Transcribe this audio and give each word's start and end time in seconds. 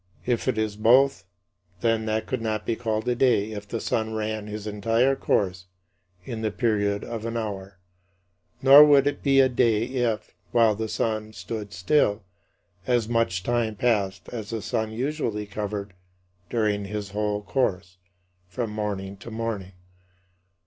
If 0.25 0.47
it 0.47 0.57
is 0.57 0.77
both, 0.77 1.25
then 1.81 2.07
that 2.07 2.25
could 2.25 2.41
not 2.41 2.65
be 2.65 2.75
called 2.75 3.07
a 3.07 3.13
day 3.13 3.51
if 3.51 3.67
the 3.67 3.79
sun 3.79 4.15
ran 4.15 4.47
his 4.47 4.65
entire 4.65 5.15
course 5.15 5.67
in 6.25 6.41
the 6.41 6.49
period 6.49 7.03
of 7.03 7.23
an 7.23 7.37
hour; 7.37 7.77
nor 8.63 8.83
would 8.83 9.05
it 9.05 9.21
be 9.21 9.39
a 9.39 9.47
day 9.47 9.83
if, 9.83 10.33
while 10.51 10.73
the 10.73 10.87
sun 10.89 11.33
stood 11.33 11.71
still, 11.71 12.23
as 12.87 13.07
much 13.07 13.43
time 13.43 13.75
passed 13.75 14.27
as 14.29 14.49
the 14.49 14.63
sun 14.63 14.91
usually 14.91 15.45
covered 15.45 15.93
during 16.49 16.85
his 16.85 17.11
whole 17.11 17.43
course, 17.43 17.97
from 18.47 18.71
morning 18.71 19.15
to 19.17 19.29
morning. 19.29 19.73